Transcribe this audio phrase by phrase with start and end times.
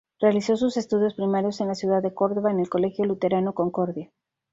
[0.19, 4.09] Realizó sus estudios primarios en la ciudad de Córdoba, en el Colegio Luterano Concordia.